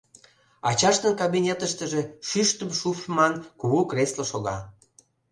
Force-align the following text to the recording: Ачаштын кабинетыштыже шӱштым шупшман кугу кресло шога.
Ачаштын 0.69 1.13
кабинетыштыже 1.21 2.01
шӱштым 2.27 2.69
шупшман 2.79 3.33
кугу 3.59 3.81
кресло 3.91 4.23
шога. 4.31 4.57